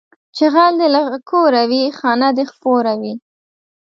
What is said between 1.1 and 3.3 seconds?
کوره وي، خانه دې خپوره وي